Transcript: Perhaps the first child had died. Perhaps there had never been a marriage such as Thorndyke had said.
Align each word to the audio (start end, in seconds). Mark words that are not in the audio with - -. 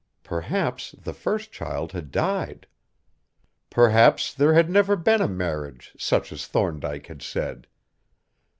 Perhaps 0.23 0.93
the 0.97 1.13
first 1.13 1.51
child 1.51 1.91
had 1.91 2.09
died. 2.09 2.65
Perhaps 3.69 4.33
there 4.33 4.55
had 4.55 4.67
never 4.67 4.95
been 4.95 5.21
a 5.21 5.27
marriage 5.27 5.93
such 5.95 6.31
as 6.31 6.47
Thorndyke 6.47 7.05
had 7.05 7.21
said. 7.21 7.67